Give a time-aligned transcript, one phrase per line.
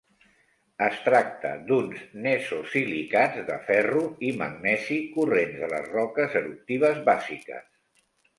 [0.83, 7.71] Es tracta d'uns nesosilicats de ferro i magnesi corrents de les roques eruptives bàsiques.